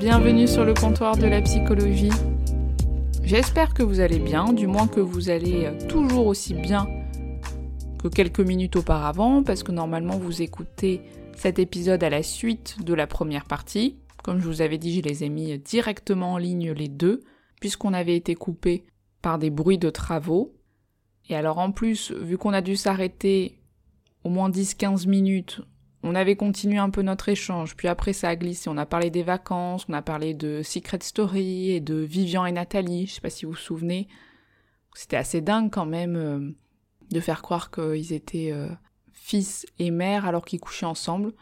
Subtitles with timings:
[0.00, 2.10] Bienvenue sur le comptoir de la psychologie.
[3.22, 6.86] J'espère que vous allez bien, du moins que vous allez toujours aussi bien
[7.98, 11.02] que quelques minutes auparavant, parce que normalement vous écoutez
[11.36, 13.96] cet épisode à la suite de la première partie.
[14.22, 17.20] Comme je vous avais dit, je les ai mis directement en ligne les deux,
[17.60, 18.84] puisqu'on avait été coupé
[19.22, 20.54] par des bruits de travaux.
[21.28, 23.60] Et alors en plus, vu qu'on a dû s'arrêter
[24.24, 25.60] au moins 10-15 minutes,
[26.06, 29.10] on avait continué un peu notre échange, puis après ça a glissé, on a parlé
[29.10, 33.20] des vacances, on a parlé de Secret Story et de Vivian et Nathalie, je sais
[33.20, 34.06] pas si vous vous souvenez.
[34.94, 36.50] C'était assez dingue quand même euh,
[37.10, 38.68] de faire croire qu'ils étaient euh,
[39.12, 41.32] fils et mère alors qu'ils couchaient ensemble.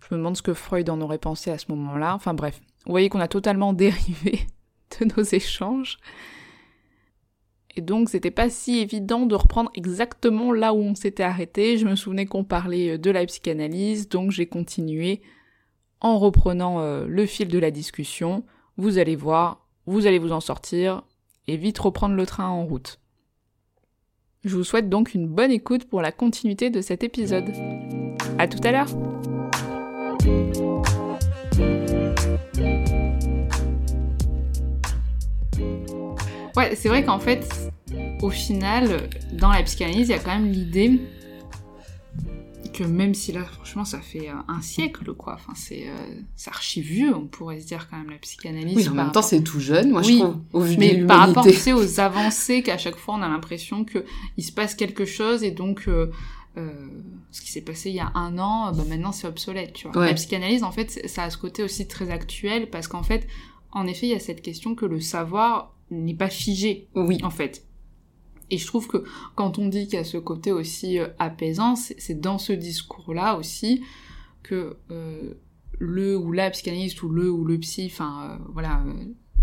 [0.00, 2.14] Je me demande ce que Freud en aurait pensé à ce moment-là.
[2.14, 4.46] Enfin bref, vous voyez qu'on a totalement dérivé
[4.98, 5.98] de nos échanges.
[7.76, 11.76] Et donc c'était pas si évident de reprendre exactement là où on s'était arrêté.
[11.78, 15.22] Je me souvenais qu'on parlait de la psychanalyse, donc j'ai continué
[16.00, 18.44] en reprenant euh, le fil de la discussion.
[18.76, 21.02] Vous allez voir, vous allez vous en sortir
[21.48, 23.00] et vite reprendre le train en route.
[24.44, 27.50] Je vous souhaite donc une bonne écoute pour la continuité de cet épisode.
[28.38, 29.33] À tout à l'heure!
[36.56, 37.72] Ouais, c'est vrai qu'en fait,
[38.22, 41.00] au final, dans la psychanalyse, il y a quand même l'idée
[42.72, 45.34] que même si là, franchement, ça fait euh, un siècle, quoi.
[45.34, 48.76] Enfin, c'est euh, archi vieux, on pourrait se dire quand même la psychanalyse.
[48.76, 50.40] Oui, en même temps, c'est tout jeune, moi oui, je trouve.
[50.52, 53.28] Au vu mais de par rapport, tu sais, aux avancées qu'à chaque fois on a
[53.28, 54.04] l'impression que
[54.36, 56.10] il se passe quelque chose et donc euh,
[56.56, 56.70] euh,
[57.30, 60.02] ce qui s'est passé il y a un an, bah maintenant c'est obsolète, tu vois.
[60.02, 60.08] Ouais.
[60.08, 63.26] La psychanalyse, en fait, ça a ce côté aussi très actuel parce qu'en fait,
[63.74, 67.18] en effet, il y a cette question que le savoir n'est pas figé, Oui.
[67.22, 67.66] en fait.
[68.50, 69.04] Et je trouve que
[69.34, 73.36] quand on dit qu'il y a ce côté aussi euh, apaisant, c'est dans ce discours-là
[73.36, 73.82] aussi
[74.42, 75.34] que euh,
[75.78, 78.92] le ou la psychanalyste ou le ou le psy, enfin euh, voilà, euh,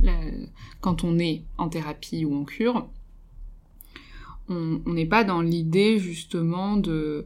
[0.01, 0.47] la-
[0.81, 2.87] quand on est en thérapie ou en cure,
[4.49, 7.25] on n'est pas dans l'idée justement de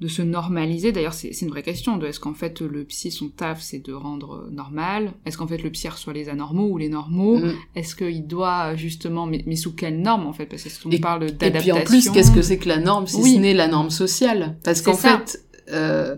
[0.00, 0.92] de se normaliser.
[0.92, 3.92] D'ailleurs, c'est une vraie question de est-ce qu'en fait le psy son taf c'est de
[3.92, 5.12] rendre euh, normal?
[5.26, 7.38] Est-ce qu'en fait le psy reçoit les anormaux ou les normaux?
[7.38, 7.52] Mm.
[7.74, 10.46] est-ce qu'il doit justement, mais, mais sous quelle norme en fait?
[10.46, 11.74] Parce que on Et- parle Et d'adaptation.
[11.74, 13.34] puis en plus, qu'est-ce que c'est que la norme si Oui.
[13.34, 14.56] ce n'est la norme sociale?
[14.62, 16.16] Parce qu'en fait, euh,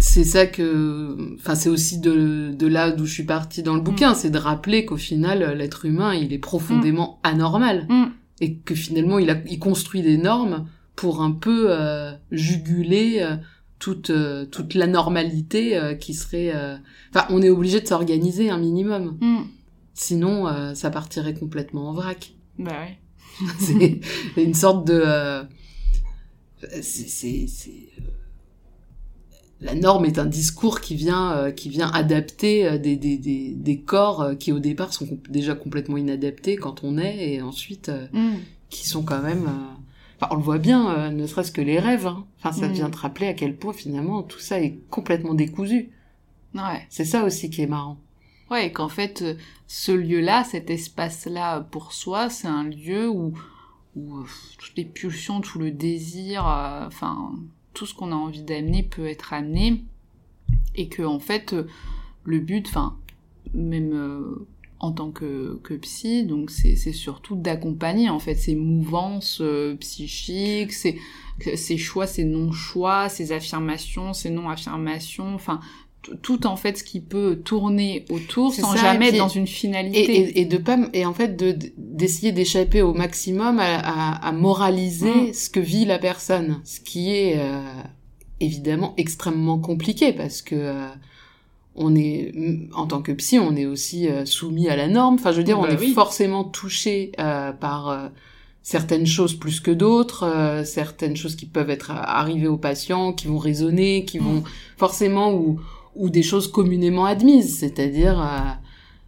[0.00, 3.80] c'est ça que, enfin, c'est aussi de, de là d'où je suis partie dans le
[3.80, 8.04] bouquin, c'est de rappeler qu'au final, l'être humain, il est profondément anormal Mm.
[8.40, 10.66] et que finalement, il a, il construit des normes
[10.98, 13.36] pour un peu euh, juguler euh,
[13.78, 16.52] toute euh, toute l'anormalité qui serait.
[17.14, 19.42] Enfin, on est obligé de s'organiser un minimum, Mm.
[19.94, 22.32] sinon ça partirait complètement en vrac.
[22.58, 22.98] Bah ouais.
[23.60, 25.44] c'est une sorte de euh,
[26.82, 27.46] c'est
[29.60, 33.80] la norme est un discours qui vient euh, qui vient adapter des des des, des
[33.80, 38.38] corps qui au départ sont déjà complètement inadaptés quand on est et ensuite euh, Mm.
[38.70, 39.48] qui sont quand même
[40.20, 42.26] enfin on le voit bien euh, ne serait-ce que les rêves hein.
[42.38, 42.72] enfin ça Mm.
[42.72, 45.90] vient te rappeler à quel point finalement tout ça est complètement décousu
[46.54, 46.86] Ouais.
[46.90, 47.98] c'est ça aussi qui est marrant
[48.50, 49.34] Ouais, et qu'en fait, euh,
[49.66, 53.34] ce lieu-là, cet espace-là, pour soi, c'est un lieu où,
[53.94, 54.24] où euh,
[54.56, 57.32] toutes les pulsions, tout le désir, euh, enfin,
[57.74, 59.84] tout ce qu'on a envie d'amener peut être amené.
[60.74, 61.54] Et que, en fait,
[62.24, 62.96] le but, enfin,
[63.52, 64.46] même euh,
[64.80, 70.72] en tant que, que psy, donc c'est surtout d'accompagner, en fait, ces mouvances euh, psychiques,
[70.72, 70.98] ces,
[71.78, 75.60] choix, ces non-choix, ces affirmations, ces non-affirmations, enfin,
[76.22, 79.44] tout en fait ce qui peut tourner autour sans ça, jamais et être dans une
[79.44, 80.00] et, finalité.
[80.20, 84.32] et, et de pas et en fait de d'essayer d'échapper au maximum à, à, à
[84.32, 85.32] moraliser Mm.
[85.34, 87.62] ce que vit la personne ce qui est euh,
[88.40, 90.88] évidemment extrêmement compliqué parce que euh,
[91.80, 92.34] on est
[92.74, 95.44] en tant que psy on est aussi euh, soumis à la norme enfin je veux
[95.44, 95.92] dire Bah on est oui.
[95.94, 98.08] forcément touché euh, par euh,
[98.62, 103.26] certaines choses plus que d'autres euh, certaines choses qui peuvent être arrivées aux patients qui
[103.28, 104.42] vont résonner qui vont
[104.76, 105.60] forcément ou
[105.94, 108.50] ou des choses communément admises c'est-à-dire euh,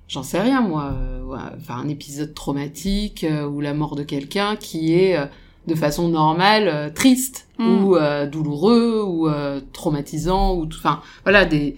[0.09, 1.23] j'en sais rien moi, euh,
[1.59, 5.27] enfin un épisode traumatique euh, ou la mort de quelqu'un qui est euh,
[5.67, 7.85] de façon normale euh, triste Mm.
[7.85, 11.77] ou euh, douloureux ou euh, traumatisant ou enfin voilà des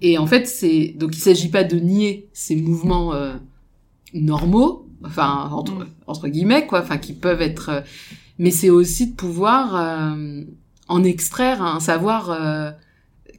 [0.00, 3.34] et en fait c'est donc il s'agit pas de nier ces mouvements euh,
[4.14, 5.86] normaux enfin entre Mm.
[6.06, 7.80] entre guillemets quoi enfin qui peuvent être euh,
[8.38, 10.42] mais c'est aussi de pouvoir euh,
[10.88, 12.70] en extraire un savoir euh,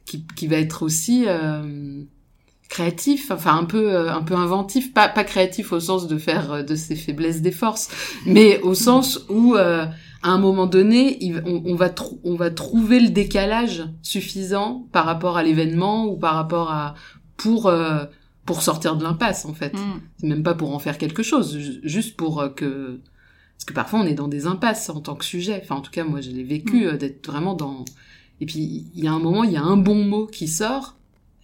[0.04, 2.02] qui, qui va être aussi euh,
[2.68, 6.74] créatif, enfin un peu un peu inventif, pas pas créatif au sens de faire de
[6.74, 7.90] ses faiblesses des forces,
[8.24, 9.84] mais au sens où euh,
[10.22, 14.86] à un moment donné, il- on, on va trou- on va trouver le décalage suffisant
[14.92, 16.94] par rapport à l'événement ou par rapport à
[17.36, 18.04] pour euh,
[18.44, 19.74] pour sortir de l'impasse en fait.
[19.74, 20.00] Mm.
[20.18, 23.00] C'est même pas pour en faire quelque chose, ju- juste pour euh, que
[23.56, 25.60] parce que parfois on est dans des impasses en tant que sujet.
[25.62, 26.86] Enfin en tout cas moi je l'ai vécu Mm.
[26.88, 27.84] euh, d'être vraiment dans
[28.40, 30.96] et puis il y a un moment il y a un bon mot qui sort,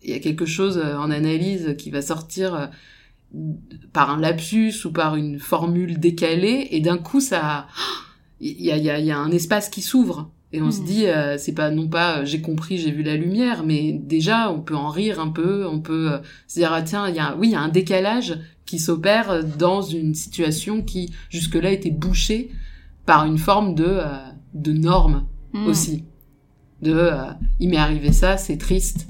[0.03, 2.71] il y a quelque chose en analyse qui va sortir
[3.93, 7.67] par un lapsus ou par une formule décalée et d'un coup ça
[8.41, 10.85] il y a, y, a, y a un espace qui s'ouvre et on se Mhm.
[10.87, 14.51] dit euh, c'est pas non pas euh, j'ai compris j'ai vu la lumière mais déjà
[14.51, 17.19] on peut en rire un peu on peut euh, se dire ah tiens il y
[17.19, 21.71] a oui il y a un décalage qui s'opère dans une situation qui jusque là
[21.71, 22.51] était bouchée
[23.07, 24.05] par une forme de euh,
[24.55, 25.25] de norme
[25.55, 25.67] Mm.
[25.67, 26.05] aussi
[26.83, 27.25] de euh,
[27.59, 29.07] il m'est arrivé ça c'est triste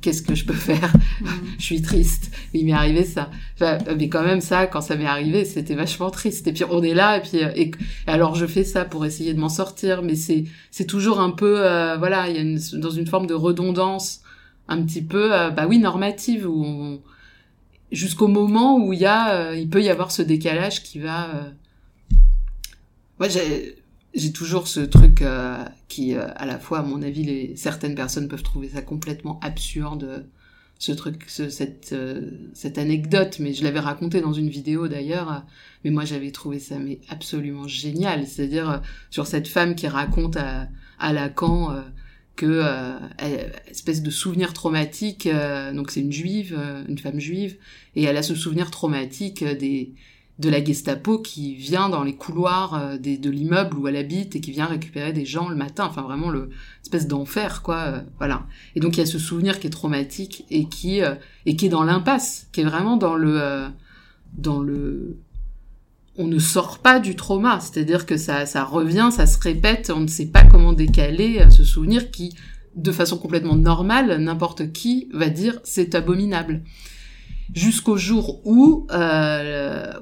[0.00, 1.26] qu'est-ce que je peux faire Mm.
[1.58, 3.30] je suis triste, il m'est arrivé ça.
[3.54, 6.46] Enfin, mais quand même ça, quand ça m'est arrivé, c'était vachement triste.
[6.46, 7.70] Et puis on est là, et puis euh, et,
[8.06, 11.64] alors je fais ça pour essayer de m'en sortir, mais c'est c'est toujours un peu
[11.66, 14.20] euh, voilà, il y a une, dans une forme de redondance
[14.68, 17.00] un petit peu euh, bah oui normative où on-
[17.90, 21.30] jusqu'au moment où il y a euh, il peut y avoir ce décalage qui va
[21.34, 21.50] euh...
[23.18, 23.76] moi j'ai
[24.18, 28.28] j'ai toujours ce truc euh, qui euh, à la fois à mon avis certaines personnes
[28.28, 30.26] peuvent trouver ça complètement absurde
[30.80, 35.44] ce truc, ce, cette, euh, cette anecdote, mais je l'avais raconté dans une vidéo d'ailleurs,
[35.82, 38.80] mais moi j'avais trouvé ça mais absolument génial, c'est-à-dire
[39.10, 40.68] sur cette femme qui raconte à,
[41.12, 41.82] Lacan
[42.36, 42.62] que
[43.68, 45.28] espèce de souvenir traumatique,
[45.74, 46.56] donc c'est une juive,
[46.88, 47.56] une femme juive,
[47.96, 49.94] et elle a ce souvenir traumatique des
[50.38, 54.40] de la Gestapo qui vient dans les couloirs euh, de l'immeuble où elle habite et
[54.40, 56.50] qui vient récupérer des gens le matin, enfin vraiment le
[56.82, 58.46] espèce d'enfer quoi, euh, voilà.
[58.76, 61.14] Et donc il y a ce souvenir qui est traumatique et qui euh,
[61.44, 63.66] est dans l'impasse, qui est vraiment dans le
[64.36, 65.18] dans le
[66.20, 70.00] on ne sort pas du trauma, c'est-à-dire que ça ça revient, ça se répète, on
[70.00, 72.36] ne sait pas comment décaler ce souvenir qui
[72.76, 76.62] de façon complètement normale, n'importe qui va dire c'est abominable.
[77.54, 78.86] Jusqu'au jour où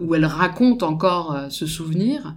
[0.06, 2.36] où elle raconte encore euh, ce souvenir,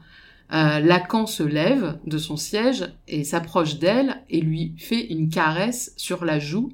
[0.52, 5.94] euh, Lacan se lève de son siège et s'approche d'elle et lui fait une caresse
[5.96, 6.74] sur la joue.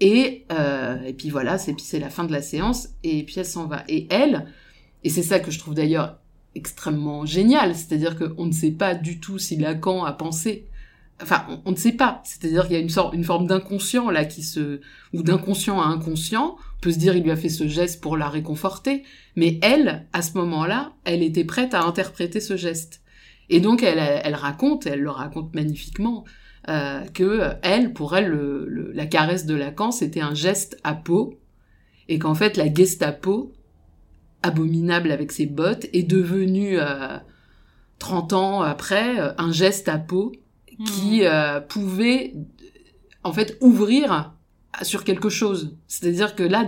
[0.00, 3.46] Et, euh, et puis voilà, c'est c'est la fin de la séance et puis elle
[3.46, 3.84] s'en va.
[3.88, 4.46] Et elle,
[5.04, 6.18] et c'est ça que je trouve d'ailleurs
[6.56, 10.66] extrêmement génial, c'est-à-dire qu'on ne sait pas du tout si Lacan a pensé.
[11.22, 12.20] Enfin, on, on ne sait pas.
[12.24, 14.80] C'est-à-dire qu'il y a une sorte, une forme d'inconscient là qui se,
[15.12, 16.56] ou d'inconscient à inconscient.
[16.78, 19.02] On peut se dire il lui a fait ce geste pour la réconforter,
[19.34, 23.02] mais elle, à ce moment-là, elle était prête à interpréter ce geste.
[23.50, 26.24] Et donc elle, elle raconte, elle le raconte magnifiquement,
[26.68, 30.94] euh, que elle, pour elle, le, le- la caresse de Lacan, c'était un geste à
[30.94, 31.38] peau,
[32.08, 33.52] et qu'en fait la Gestapo,
[34.42, 37.16] abominable avec ses bottes, est devenue euh,
[37.98, 40.32] 30 ans après euh, un geste à peau
[40.86, 42.34] qui euh, pouvait
[43.24, 44.34] en fait ouvrir
[44.82, 45.76] sur quelque chose.
[45.86, 46.66] C'est-à-dire que là,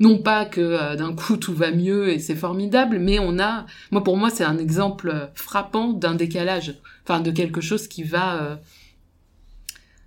[0.00, 3.66] non pas que euh, d'un coup tout va mieux et c'est formidable, mais on a,
[3.90, 8.02] moi pour moi c'est un exemple euh, frappant d'un décalage, enfin de quelque chose qui
[8.02, 8.56] va, euh,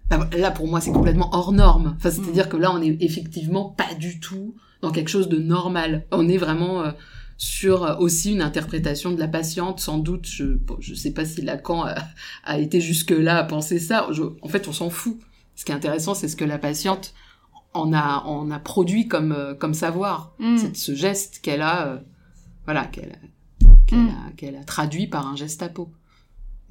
[0.09, 1.95] bah, là pour moi c'est complètement hors norme.
[1.97, 6.05] Enfin c'est-à-dire que là on est effectivement pas du tout dans quelque chose de normal.
[6.11, 6.91] On est vraiment euh,
[7.37, 10.25] sur aussi une interprétation de la patiente, sans doute.
[10.27, 11.95] Je bon, je sais pas si Lacan a,
[12.43, 14.07] a été jusque là à penser ça.
[14.11, 15.17] Je- en fait on s'en fout.
[15.55, 17.13] Ce qui est intéressant c'est ce que la patiente
[17.73, 20.33] en a en a produit comme euh, comme savoir.
[20.39, 20.57] Mm.
[20.57, 21.97] C'est ce geste qu'elle a, euh,
[22.65, 24.09] voilà qu'elle a, qu'elle Mm.
[24.09, 25.91] a qu'elle a traduit par un geste à peau.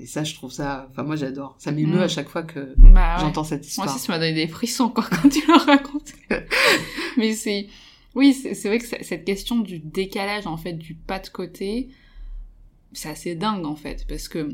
[0.00, 1.57] Et ça je trouve ça, enfin moi j'adore.
[1.59, 2.02] Ça m'émeut Mm.
[2.02, 3.95] à chaque fois que Bah j'entends cette Moi histoire.
[3.97, 6.12] aussi, ça m'a donné des frissons quoi, quand tu l'as raconté.
[7.17, 7.67] Mais c'est,
[8.14, 11.88] oui, c'est vrai que cette question du décalage en fait du pas de côté,
[12.93, 14.49] c'est assez dingue en fait, parce que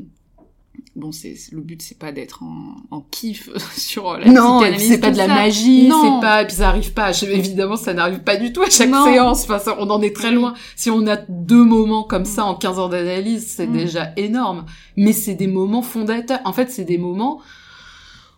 [0.95, 4.97] bon, c'est le but c'est pas d'être en, en kiff sur la Non, psychanalyse, c'est
[4.99, 7.11] pas de la magie, c'est pas, et puis ça arrive pas.
[7.23, 9.05] Évidemment, ça n'arrive pas du tout à chaque Non.
[9.05, 9.43] séance.
[9.43, 10.53] Enfin, ça- on en est très loin.
[10.75, 13.73] Si on a deux moments comme ça en 15 ans d'analyse, c'est Mm.
[13.73, 14.65] déjà énorme.
[14.97, 16.39] Mais c'est des moments fondateurs.
[16.45, 17.41] En fait, c'est des moments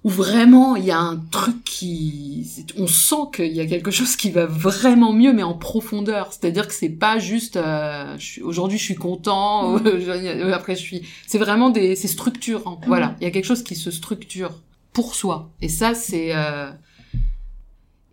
[0.04, 4.16] où vraiment il y a un truc qui, on sent qu'il y a quelque chose
[4.16, 6.32] qui va vraiment mieux, mais en profondeur.
[6.32, 9.82] C'est-à-dire que c'est pas juste, euh, aujourd'hui je suis content, Mm.
[9.86, 12.80] euh, après je suis, c'est vraiment des, c'est structurant.
[12.84, 12.88] Mm.
[12.88, 14.52] Voilà, il y a quelque chose qui se structure
[14.94, 15.52] pour soi.
[15.62, 16.72] Et ça c'est, euh,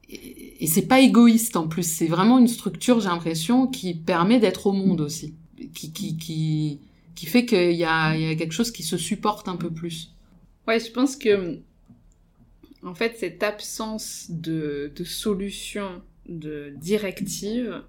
[0.09, 1.85] et, et c'est pas égoïste en plus.
[1.85, 5.35] C'est vraiment une structure, j'ai l'impression, qui permet d'être au monde aussi,
[5.75, 6.81] qui, qui, qui,
[7.15, 9.71] qui fait qu'il y a, il y a quelque chose qui se supporte un peu
[9.71, 10.11] plus.
[10.67, 11.59] Ouais, je pense que,
[12.85, 17.83] en fait, cette absence de, solution, de directive,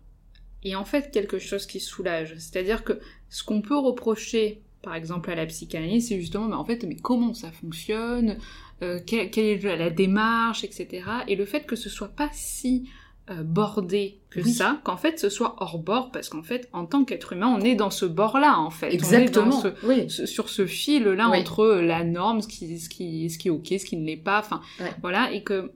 [0.64, 2.36] est en fait quelque chose qui soulage.
[2.38, 3.00] C'est-à-dire que
[3.30, 7.34] ce qu'on peut reprocher, par exemple, à la psychanalyse, c'est justement, en fait, mais comment
[7.34, 8.38] ça fonctionne,
[8.82, 11.04] euh, quelle, quelle est la démarche, etc.
[11.28, 12.90] Et le fait que ce soit pas si
[13.32, 14.52] euh, bordé que Oui.
[14.54, 17.62] ça, qu'en fait ce soit hors bord, parce qu'en fait, en tant qu'être humain, on
[17.62, 18.88] est dans ce bord-là, en fait.
[18.88, 19.50] On est Exactement.
[19.50, 20.10] dans ce, Oui.
[20.10, 21.40] ce- sur ce fil-là Oui.
[21.40, 24.16] entre la norme, ce qui, ce qui, ce qui est ok, ce qui ne l'est
[24.18, 24.94] pas, enfin, Ouais.
[25.02, 25.72] voilà, et que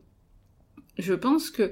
[0.98, 1.72] je pense que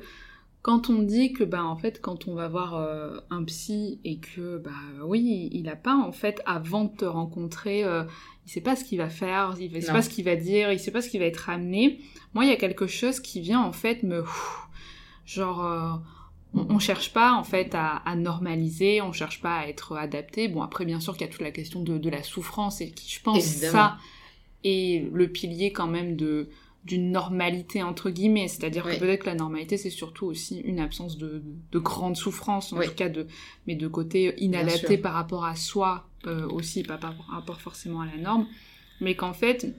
[0.63, 4.17] quand on dit que, bah, en fait, quand on va voir euh, un psy et
[4.19, 4.72] que, bah,
[5.05, 8.03] oui, il a pas, en fait, avant de te rencontrer, euh,
[8.46, 9.93] il sait pas ce qu'il va faire, il sait Non.
[9.93, 12.00] pas ce qu'il va dire, il sait pas ce qui va être amené.
[12.34, 14.24] Moi, il y a quelque chose qui vient, en fait, me,
[15.27, 15.91] genre, euh,
[16.55, 20.48] on, on cherche pas en fait à, à normaliser, on cherche pas à être adapté.
[20.48, 22.89] Bon après bien sûr qu'il y a toute la question de, de la souffrance et
[22.89, 23.72] qui je pense Évidemment.
[23.74, 23.98] ça
[24.63, 26.50] est le pilier quand même de
[26.86, 28.93] d'une normalité entre guillemets, c'est-à-dire Oui.
[28.93, 31.43] que peut-être que la normalité c'est surtout aussi une absence de,
[31.74, 32.86] de grande souffrance, en Oui.
[32.88, 33.27] tout cas de
[33.67, 38.05] mais de côté inadapté par rapport à soi euh, aussi, pas par rapport forcément à
[38.05, 38.48] la norme,
[39.01, 39.75] mais qu'en fait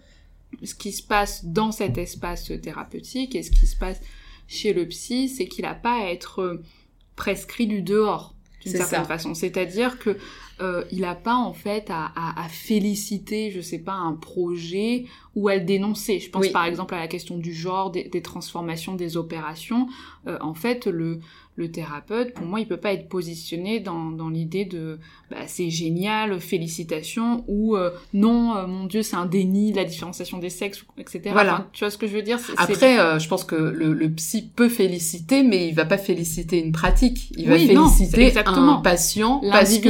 [0.62, 4.00] ce qui se passe dans cet espace thérapeutique et ce qui se passe
[4.48, 6.64] chez le psy, c'est qu'il n'a pas à être euh,
[7.14, 9.04] prescrit du dehors d'une certaine ça.
[9.04, 9.34] façon.
[9.34, 10.16] C'est-à-dire que
[10.60, 15.04] euh, il n'a pas en fait à, à- à féliciter, je sais pas, un projet
[15.34, 16.18] ou à le dénoncer.
[16.20, 16.50] Je pense Oui.
[16.50, 19.88] par exemple à la question du genre, des, des transformations, des opérations.
[20.26, 21.20] Euh, en fait, le,
[21.56, 24.98] le thérapeute, pour moi, il peut pas être positionné dans, dans l'idée de
[25.30, 29.84] bah, c'est génial, félicitations, ou euh, non, euh, mon Dieu, c'est un déni de la
[29.84, 31.30] différenciation des sexes, etc.
[31.32, 31.54] Voilà.
[31.54, 32.38] Enfin, tu vois ce que je veux dire?
[32.56, 36.58] Après, euh, je pense que le, le psy peut féliciter, mais il va pas féliciter
[36.58, 37.30] une pratique.
[37.36, 38.78] Il va Oui, non, féliciter exactement.
[38.78, 39.88] un patient parce que.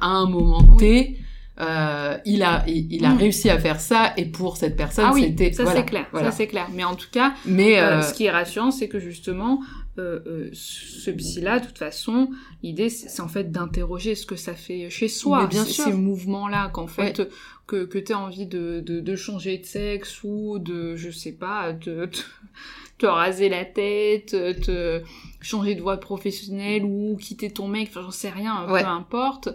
[0.00, 1.18] À, un moment T,
[1.60, 3.18] euh, il a il, il a Mm.
[3.18, 6.06] réussi à faire ça et pour cette personne, Ah oui, c'était ça voilà, c'est clair,
[6.12, 6.30] voilà.
[6.30, 6.68] ça c'est clair.
[6.74, 9.60] Mais en tout cas, Mais Euh, euh, ce qui est rassurant, c'est que justement,
[10.52, 12.30] ce psy-là, de toute façon,
[12.62, 15.84] l'idée, c'est en fait d'interroger ce que ça fait chez soi, bien ces- sûr.
[15.84, 17.28] ces mouvements-là, qu'en fait,
[17.66, 21.32] que, que tu as envie de, de, de changer de sexe ou de, je sais
[21.32, 22.18] pas, te, te,
[22.98, 25.02] te raser la tête, te
[25.40, 28.82] changer de voie professionnelle ou quitter ton mec, enfin j'en sais rien, Ouais.
[28.82, 29.48] peu importe.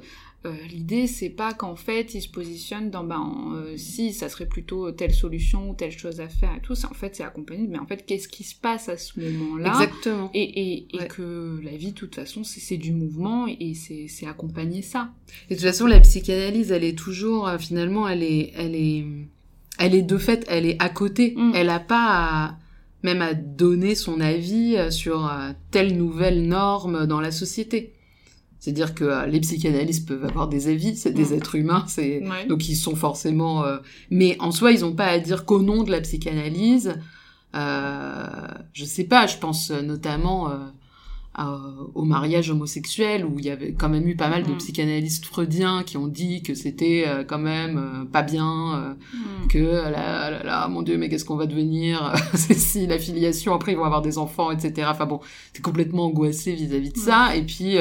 [0.45, 4.45] Euh, L'idée, c'est pas qu'en fait, il se positionne dans, ben, euh, si, ça serait
[4.45, 6.75] plutôt telle solution ou telle chose à faire et tout.
[6.75, 9.69] C'est en fait, c'est accompagné, mais en fait, qu'est-ce qui se passe à ce moment-là
[9.69, 10.29] exactement.
[10.33, 11.07] Et, et, et Ouais.
[11.07, 15.11] que la vie, de toute façon, c'est du mouvement et c'est c'est accompagner ça.
[15.49, 19.05] Et de toute façon, la psychanalyse, elle est toujours euh, finalement, elle est, elle est,
[19.79, 21.35] elle est de fait, elle est à côté.
[21.37, 21.51] Mm.
[21.55, 22.57] Elle a pas à,
[23.01, 25.31] même à donner son avis sur
[25.71, 27.93] telle nouvelle norme dans la société.
[28.63, 31.33] C'est-à-dire que euh, les psychanalystes peuvent avoir des avis, c'est des Mm.
[31.33, 32.45] êtres humains, c'est Ouais.
[32.47, 33.65] donc ils sont forcément.
[33.65, 33.79] euh,
[34.09, 36.95] Mais en soi, ils n'ont pas à dire qu'au nom de la psychanalyse,
[37.55, 38.25] euh,
[38.73, 39.27] je sais pas.
[39.27, 40.55] Je pense notamment euh,
[41.35, 41.59] à-
[41.95, 44.57] au mariage homosexuel où il y avait quand même eu pas mal de Mm.
[44.59, 49.47] psychanalystes freudiens qui ont dit que c'était quand même pas bien, Hmm.
[49.49, 52.97] que euh, là, là, là, mon Dieu, mais qu'est-ce qu'on va devenir C'est si la
[52.99, 54.87] filiation, après ils vont avoir des enfants, etc.
[54.89, 55.19] Enfin bon,
[55.53, 57.35] c'est complètement angoissé vis-à-vis de ça.
[57.35, 57.77] Et puis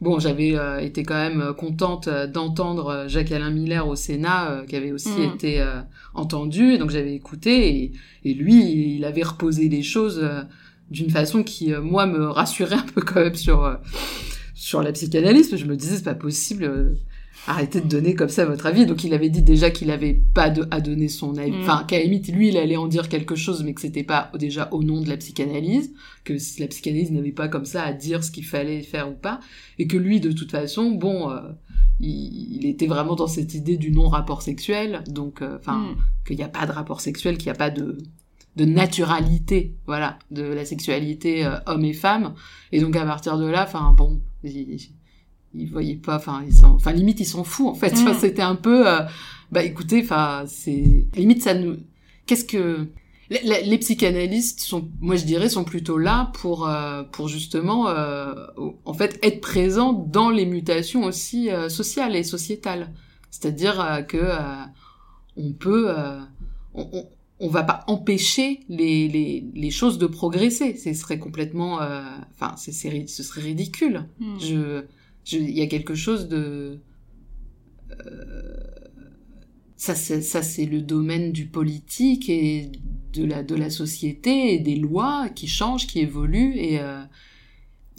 [0.00, 4.64] bon, j'avais euh, été quand même contente euh, d'entendre euh, Jacques-Alain Miller au Sénat, euh,
[4.66, 5.34] qui avait aussi Mm.
[5.34, 5.80] été euh,
[6.14, 7.92] entendu, et donc j'avais écouté, et,
[8.24, 10.42] et lui, il avait reposé les choses euh,
[10.90, 13.74] d'une façon qui, euh, moi, me rassurait un peu quand même sur euh,
[14.54, 15.48] sur la psychanalyse.
[15.48, 16.96] parce que Je me disais, c'est pas possible.
[17.46, 18.86] Arrêtez de donner comme ça votre avis.
[18.86, 21.52] Donc il avait dit déjà qu'il avait pas de, à donner son avis.
[21.52, 21.60] Mm.
[21.60, 24.68] Enfin, qu'à limite, lui, il allait en dire quelque chose, mais que c'était pas déjà
[24.72, 25.92] au nom de la psychanalyse,
[26.24, 29.40] que la psychanalyse n'avait pas comme ça à dire ce qu'il fallait faire ou pas,
[29.78, 31.40] et que lui, de toute façon, bon, euh,
[32.00, 35.96] il, il était vraiment dans cette idée du non-rapport sexuel, donc, euh, enfin, Hmm.
[36.26, 37.98] qu'il n'y a pas de rapport sexuel, qu'il n'y a pas de
[38.56, 42.34] de naturalité, voilà, de la sexualité euh, homme et femme.
[42.72, 44.78] Et donc à partir de là, enfin bon, il,
[45.54, 47.92] il voyait pas, enfin, il s'en- enfin limite il s'en fout en fait.
[47.94, 47.98] Mm.
[48.02, 49.00] Enfin, C'était un peu, euh,
[49.52, 51.76] bah écoutez, enfin c'est limite ça nous,
[52.26, 52.88] qu'est-ce que
[53.30, 57.88] les, les- les psychanalystes sont, moi je dirais, sont plutôt là pour euh, pour justement,
[57.88, 58.34] euh,
[58.84, 62.92] en fait, être présents dans les mutations aussi euh, sociales et sociétales.
[63.30, 64.18] C'est-à-dire que
[65.36, 65.94] on peut,
[66.74, 70.74] on, on- on va pas empêcher les, les, les choses de progresser.
[70.74, 71.80] Ce serait complètement,
[72.34, 74.08] enfin, c'est, ce serait ridicule.
[74.40, 74.84] Je, je,
[75.32, 76.80] il y a quelque chose de,
[77.90, 78.56] euh,
[79.76, 82.72] ça, c'est, le domaine du politique et
[83.12, 87.02] de la, de la société et des lois qui changent, qui évoluent et, euh,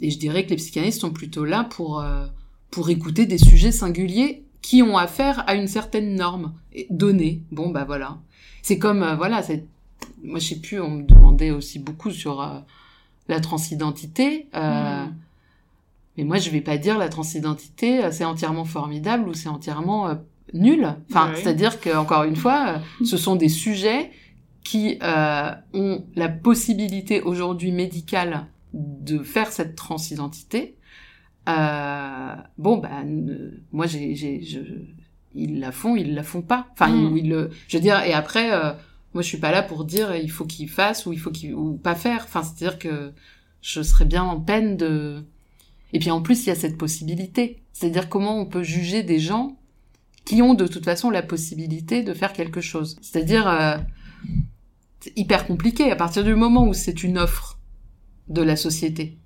[0.00, 2.26] et je dirais que les psychanalystes sont plutôt là pour, euh,
[2.70, 6.52] pour écouter des sujets singuliers qui ont affaire à une certaine norme
[6.90, 7.42] donnée.
[7.52, 8.18] Bon, bah voilà.
[8.62, 9.42] C'est comme, voilà,
[10.22, 12.64] moi je sais plus, on me demandait aussi beaucoup sur
[13.28, 14.48] la transidentité.
[14.54, 15.14] Euh, Mm.
[16.18, 20.08] Mais moi je vais pas dire la transidentité, euh, c'est entièrement formidable ou c'est entièrement
[20.08, 20.14] euh,
[20.52, 20.86] nul.
[21.10, 21.36] Enfin, Ouais.
[21.36, 24.10] c'est-à-dire que encore une fois, euh, ce sont des sujets
[24.64, 30.76] qui euh, ont la possibilité aujourd'hui médicale de faire cette transidentité.
[31.48, 34.58] Euh, bon, ne- moi, j'ai, j'ai, je,
[35.34, 36.66] ils la font, ils la font pas.
[36.72, 37.16] Enfin, Mm.
[37.16, 38.50] ils, ils le, je veux dire, et après,
[39.14, 41.54] moi, je suis pas là pour dire il faut qu'ils fassent ou il faut qu'ils
[41.54, 42.24] ou pas faire.
[42.24, 43.12] Enfin, c'est-à-dire que
[43.62, 45.24] je serais bien en peine de.
[45.92, 47.62] Et puis en plus, il y a cette possibilité.
[47.72, 49.56] C'est-à-dire comment on peut juger des gens
[50.24, 52.98] qui ont de toute façon la possibilité de faire quelque chose.
[53.00, 53.78] C'est-à-dire, euh,
[55.00, 57.58] c'est hyper compliqué à partir du moment où c'est une offre
[58.28, 59.16] de la société.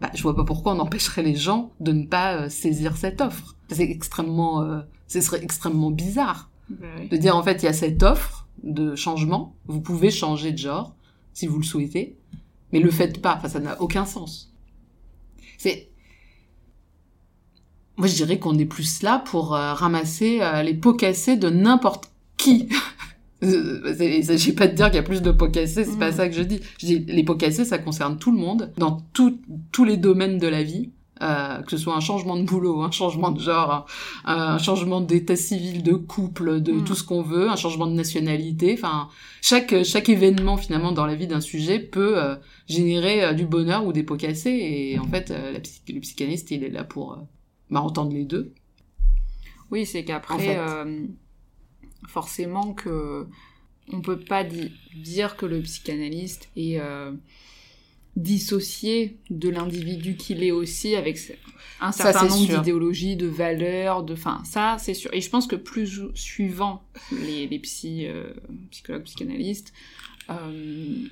[0.00, 3.20] Bah, je vois pas pourquoi on empêcherait les gens de ne pas euh, saisir cette
[3.22, 3.56] offre.
[3.70, 7.08] C'est extrêmement, euh, ce serait extrêmement bizarre Bah oui.
[7.08, 10.58] de dire en fait il y a cette offre de changement, vous pouvez changer de
[10.58, 10.94] genre
[11.32, 12.16] si vous le souhaitez,
[12.72, 13.36] mais le faites pas.
[13.36, 14.53] Enfin, ça n'a aucun sens.
[15.64, 15.88] C'est
[17.96, 21.48] moi je dirais qu'on est plus là pour euh, ramasser euh, les pots cassés de
[21.48, 22.68] n'importe qui.
[23.42, 26.14] Il s'agit pas de dire qu'il y a plus de pots cassés, c'est pas Mm.
[26.14, 26.60] ça que je dis.
[26.78, 29.38] Je dis les pots cassés, ça concerne tout le monde, dans tout-
[29.72, 30.90] tous les domaines de la vie,
[31.22, 33.86] euh, que ce soit un changement de boulot, un changement de genre,
[34.24, 36.84] un, un changement d'état civil, de couple, de Mm.
[36.84, 38.74] tout ce qu'on veut, un changement de nationalité.
[38.76, 39.08] Enfin,
[39.42, 42.34] chaque chaque événement finalement dans la vie d'un sujet peut euh,
[42.68, 44.50] générer euh, du bonheur ou des pots cassés.
[44.50, 47.18] Et en fait, la psy- le psychanalyste, il est là pour
[47.70, 48.52] bah, entendre les deux.
[49.70, 50.58] Oui, c'est qu'après, En fait.
[52.08, 53.26] forcément que
[53.92, 56.78] on peut pas di- dire que le psychanalyste est
[58.16, 61.18] dissocié de l'individu qu'il est aussi avec
[61.80, 65.12] un certain nombre d'idéologies, de valeurs, de, enfin, ça, c'est sûr.
[65.12, 68.32] Et je pense que plus suivant les, les psy, euh,
[68.70, 69.72] psychologues, psychanalystes,
[70.30, 71.06] euh,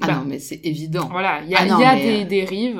[0.00, 1.08] Ah bah, non, mais c'est évident.
[1.10, 2.78] voilà, il y a, Ah non, y a des euh, dérives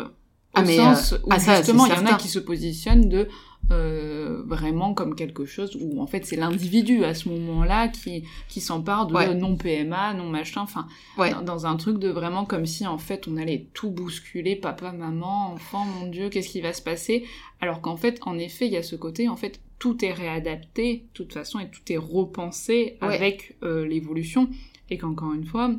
[0.54, 2.38] au ah, mais, sens euh, où ah, ça, justement il y en a qui se
[2.38, 3.28] positionnent de
[3.70, 8.60] euh, vraiment comme quelque chose où en fait c'est l'individu à ce moment-là qui qui
[8.60, 9.34] s'empare de Ouais.
[9.34, 11.30] non PMA, non machin, enfin Ouais.
[11.30, 14.92] dans, dans un truc de vraiment comme si en fait on allait tout bousculer, papa,
[14.92, 17.24] maman, enfant, mon Dieu, qu'est-ce qui va se passer?
[17.60, 20.94] Alors qu'en fait, en effet, il y a ce côté, en fait, tout est réadapté,
[20.96, 23.14] de toute façon, et tout est repensé Ouais.
[23.14, 24.48] avec euh, l'évolution,
[24.90, 25.70] et qu'encore une fois,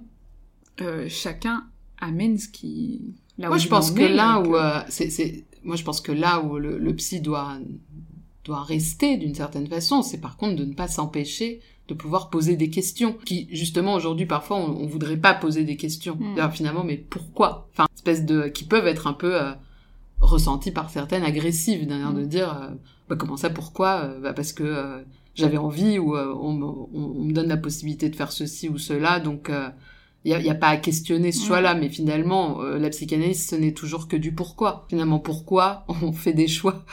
[0.81, 1.65] euh, chacun
[1.99, 3.13] amène ce qui...
[3.37, 6.41] Là Moi, je pense en que là où euh, c'est, moi, je pense que là
[6.41, 7.57] où le, le psy doit
[8.45, 12.55] doit rester d'une certaine façon, c'est par contre de ne pas s'empêcher de pouvoir poser
[12.57, 16.17] des questions qui, justement, aujourd'hui, parfois, on, on voudrait pas poser des questions.
[16.19, 16.37] Mm.
[16.39, 17.67] Alors, finalement, mais pourquoi?
[17.73, 19.51] Enfin, espèce de, qui peuvent être un peu euh,
[20.21, 22.19] ressenties par certaines agressives, d'ailleurs, Mm.
[22.21, 22.67] de dire, euh,
[23.09, 24.01] bah, comment ça, pourquoi?
[24.03, 25.01] Euh, bah, Parce que euh,
[25.35, 28.77] j'avais envie ou on, me- on, on me donne la possibilité de faire ceci ou
[28.77, 29.49] cela, donc
[30.25, 33.73] il y a, pas à questionner ce choix-là, mais finalement, euh, la psychanalyse, ce n'est
[33.73, 34.85] toujours que du pourquoi.
[34.89, 36.85] Finalement, pourquoi on fait des choix?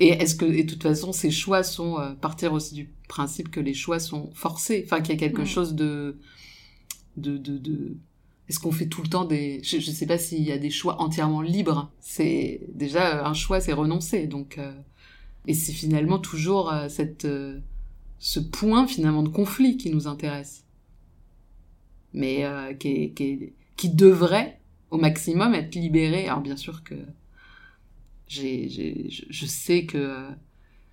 [0.00, 3.50] Et est-ce que, et de toute façon, ces choix sont euh, partir aussi du principe
[3.50, 6.16] que les choix sont forcés, enfin qu'il y a quelque chose de,
[7.18, 7.96] de, de, de...
[8.48, 9.60] Est-ce qu'on fait tout le temps des...
[9.62, 11.90] Je, je sais pas s'il y a des choix entièrement libres.
[12.00, 14.26] C'est déjà euh, un choix, c'est renoncer.
[14.26, 14.72] Donc, euh,
[15.46, 17.60] et c'est finalement toujours euh, cette, euh,
[18.18, 20.63] ce point finalement de conflit qui nous intéresse
[22.14, 26.28] mais euh, qui, est- qui, est- qui devrait au maximum être libéré.
[26.28, 26.94] Alors bien sûr que
[28.28, 30.28] j'ai, j'ai, je, je sais que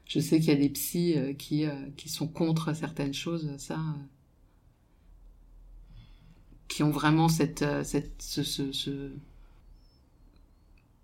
[0.08, 3.56] je sais qu'il y a des psys euh, qui euh, qui sont contre certaines choses,
[3.58, 3.80] ça,
[6.68, 9.12] qui ont vraiment cette cette ce, ce, ce-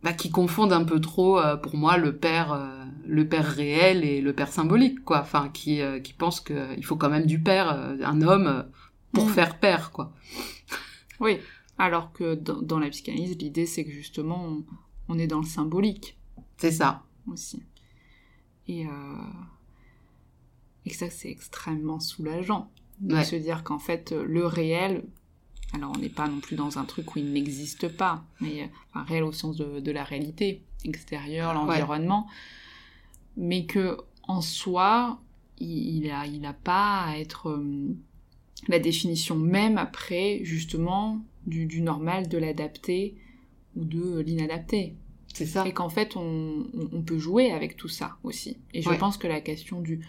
[0.04, 2.60] bah, qui confondent un peu trop pour moi le père
[3.06, 6.96] le père réel et le père symbolique quoi enfin qui qui pensent que il faut
[6.96, 8.66] quand même du père un homme
[9.14, 9.34] pour Mm.
[9.34, 10.14] faire père quoi
[11.20, 11.40] Oui,
[11.78, 14.64] alors que dans, dans la psychanalyse, l'idée c'est que justement, on,
[15.10, 16.18] on est dans le symbolique
[16.58, 17.62] c'est ça aussi.
[18.68, 18.92] Et, euh,
[20.86, 23.24] et que ça, c'est extrêmement soulageant de Ouais.
[23.24, 25.04] se dire qu'en fait, le réel,
[25.74, 28.68] alors on n'est pas non plus dans un truc où il n'existe pas, mais euh,
[28.90, 32.28] enfin, réel au sens de, de la réalité extérieure, l'environnement,
[33.36, 35.20] mais que en soi,
[35.60, 37.96] il, il a, il a pas à être euh,
[38.68, 43.16] la définition même après, justement, du, normal, de l'adapté
[43.76, 44.96] ou de l'inadapté.
[45.34, 45.68] C'est ça.
[45.68, 46.66] Et qu'en fait, on,
[47.06, 48.58] peut jouer avec tout ça aussi.
[48.74, 50.02] Et je pense que la question du,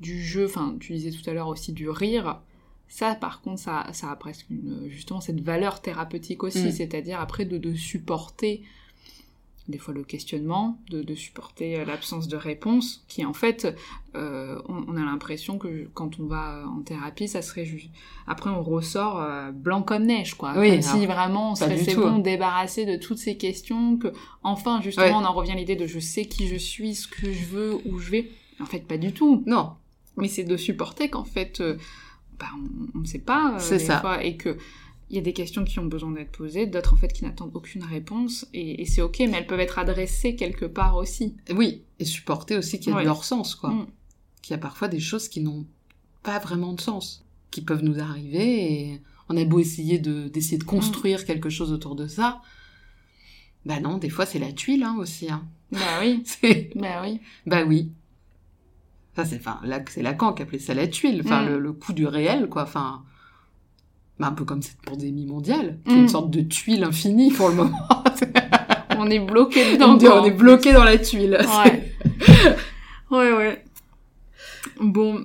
[0.00, 2.40] du jeu, enfin, tu disais tout à l'heure aussi du rire,
[2.88, 6.72] ça, par contre, ça, ça a presque une, justement cette valeur thérapeutique aussi, mm.
[6.72, 8.62] c'est-à-dire après de, de supporter
[9.68, 13.74] des fois le questionnement, de, de supporter euh, l'absence de réponse, qui en fait,
[14.14, 17.88] euh, on, a l'impression que quand on va en thérapie, ça serait juste...
[18.26, 20.52] Après, on ressort euh, blanc comme neige, quoi.
[20.56, 24.82] Oui, comme si vraiment on serait c'est bon, débarrassé de toutes ces questions, que enfin,
[24.82, 27.46] justement, on en revient à l'idée de je sais qui je suis, ce que je
[27.46, 28.30] veux, où je vais.
[28.60, 29.42] En fait, pas du tout.
[29.46, 29.72] Non.
[30.16, 31.62] Mais c'est de supporter qu'en fait,
[32.38, 32.46] bah,
[32.94, 33.56] on ne sait pas.
[33.58, 34.00] c'est ça.
[34.00, 34.58] Fois, et que
[35.14, 37.52] il y a des questions qui ont besoin d'être posées, d'autres en fait qui n'attendent
[37.54, 41.36] aucune réponse, et, c'est ok, mais elles peuvent être adressées quelque part aussi.
[41.54, 43.70] Oui, et supporter aussi qu'il y a de leur sens, quoi.
[43.70, 43.86] Mm.
[44.42, 45.66] Qu'il y a parfois des choses qui n'ont
[46.24, 50.58] pas vraiment de sens, qui peuvent nous arriver, et on a beau essayer de d'essayer
[50.58, 51.24] de construire mm.
[51.24, 52.42] quelque chose autour de ça,
[53.64, 55.30] bah non, des fois c'est la tuile hein, aussi.
[55.30, 55.46] Hein.
[55.70, 56.24] Bah oui.
[56.74, 57.20] bah oui.
[57.46, 57.92] Bah oui.
[59.14, 61.50] Ça c'est enfin c'est Lacan qui appelait ça la tuile, enfin mm.
[61.50, 62.64] le, le coup du réel quoi.
[62.64, 63.04] Enfin
[64.18, 66.08] bah, un peu comme cette pandémie mondiale, qui est une mm.
[66.08, 67.78] sorte de tuile infinie pour le moment.
[68.98, 69.98] on est bloqué dedans.
[70.00, 71.38] On, est bloqué dans la tuile.
[71.40, 71.92] Ouais.
[73.10, 73.64] ouais, ouais.
[74.80, 75.16] Bon,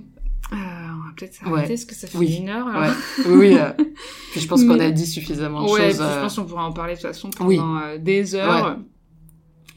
[0.51, 2.65] euh, on va peut-être s'arrêter, parce que ça fait une heure.
[2.67, 2.89] Ouais.
[3.27, 3.71] Oui, euh,
[4.35, 5.97] je pense qu'on a dit suffisamment de ouais, choses.
[5.97, 6.21] je euh.
[6.21, 8.77] pense qu'on pourra en parler de toute façon pendant euh, des heures.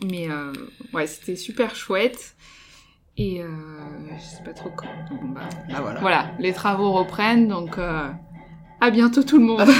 [0.04, 0.28] Mais
[0.92, 2.34] ouais, c'était super chouette.
[3.18, 4.88] Et je sais pas trop quand.
[5.10, 6.00] Donc, bah, ah, voilà.
[6.00, 7.76] voilà, les travaux reprennent, donc
[8.82, 9.60] à bientôt tout le monde.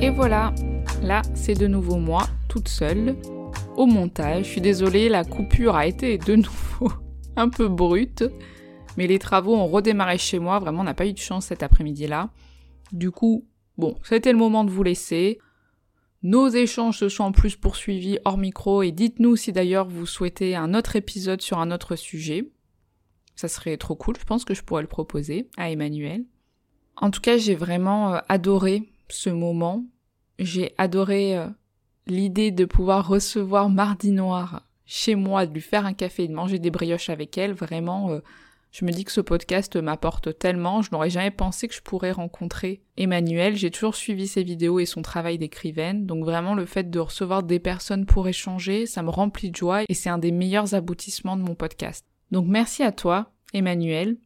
[0.00, 0.54] Et voilà,
[1.02, 3.16] là c'est de nouveau moi, toute seule,
[3.76, 4.44] au montage.
[4.44, 6.92] Je suis désolée, la coupure a été de nouveau
[7.34, 8.22] un peu brute,
[8.96, 11.64] mais les travaux ont redémarré chez moi, vraiment on n'a pas eu de chance cet
[11.64, 12.30] après-midi-là.
[12.92, 13.44] Du coup,
[13.78, 15.40] bon, c'était le moment de vous laisser.
[16.22, 20.54] Nos échanges se sont en plus poursuivis hors micro et dites-nous si d'ailleurs vous souhaitez
[20.54, 22.52] un autre épisode sur un autre sujet.
[23.42, 26.22] Ça serait trop cool, je pense que je pourrais le proposer à Emmanuel.
[26.96, 29.84] En tout cas, j'ai vraiment euh, adoré ce moment.
[30.38, 31.48] J'ai adoré euh,
[32.06, 36.34] l'idée de pouvoir recevoir Mardi Noir chez moi, de lui faire un café et de
[36.34, 37.52] manger des brioches avec elle.
[37.52, 38.20] Vraiment, euh,
[38.70, 40.80] je me dis que ce podcast m'apporte tellement.
[40.80, 43.56] Je n'aurais jamais pensé que je pourrais rencontrer Emmanuel.
[43.56, 46.06] J'ai toujours suivi ses vidéos et son travail d'écrivaine.
[46.06, 49.82] Donc vraiment, le fait de recevoir des personnes pour échanger, ça me remplit de joie
[49.88, 52.06] et c'est un des meilleurs aboutissements de mon podcast.
[52.32, 54.16] Donc merci à toi, Emmanuel,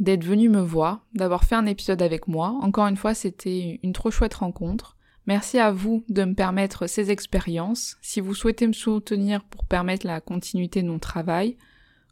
[0.00, 2.58] d'être venu me voir, d'avoir fait un épisode avec moi.
[2.62, 4.96] Encore une fois, c'était une trop chouette rencontre.
[5.26, 7.98] Merci à vous de me permettre ces expériences.
[8.00, 11.58] Si vous souhaitez me soutenir pour permettre la continuité de mon travail,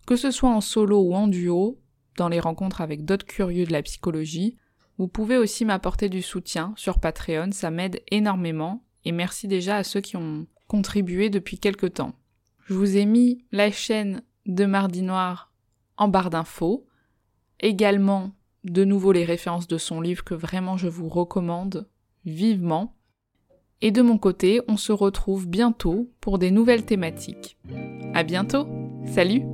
[0.07, 1.81] que ce soit en solo ou en duo,
[2.19, 4.59] dans les rencontres avec d'autres curieux de la psychologie,
[4.99, 9.85] vous pouvez aussi m'apporter du soutien sur Patreon, ça m'aide énormément, et merci déjà à
[9.85, 12.15] ceux qui ont contribué depuis quelque temps.
[12.67, 15.53] Je vous ai mis la chaîne de Mardi Noir
[15.97, 16.87] en barre d'infos.
[17.61, 18.33] Également,
[18.65, 21.89] de nouveau les références de son livre que vraiment je vous recommande
[22.25, 22.97] vivement.
[23.81, 27.59] Et de mon côté, on se retrouve bientôt pour des nouvelles thématiques.
[28.15, 28.67] À bientôt!
[29.07, 29.54] Salut!